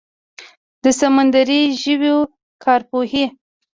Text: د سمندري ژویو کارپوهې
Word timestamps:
د 0.83 0.85
سمندري 0.99 1.61
ژویو 1.81 2.17
کارپوهې 2.63 3.25